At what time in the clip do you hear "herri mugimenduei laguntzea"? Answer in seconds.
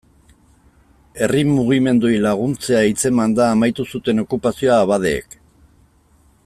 1.25-2.81